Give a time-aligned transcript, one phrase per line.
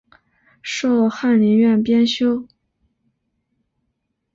[0.63, 2.47] 授翰林院编修。